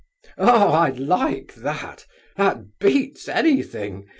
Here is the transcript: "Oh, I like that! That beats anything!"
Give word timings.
"Oh, 0.39 0.69
I 0.69 0.89
like 0.89 1.53
that! 1.53 2.07
That 2.35 2.79
beats 2.79 3.27
anything!" 3.29 4.07